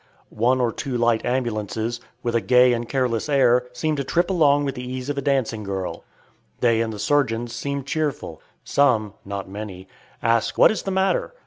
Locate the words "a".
2.33-2.41, 5.19-5.21